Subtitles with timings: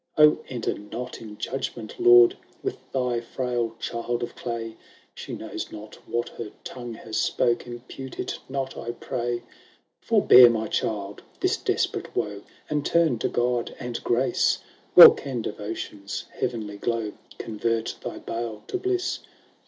[0.17, 4.75] XIX" O enter not in judgment, Lord, With thy frail child of clay!
[5.13, 9.43] She knows not what her tongue has spoke; Impute it not, I pray!"
[10.07, 14.57] Forbear, my child, this desperate woe, And turn to God and grace;
[14.95, 19.19] Well can devotion's heavenly glow Convert thy bale to bliss."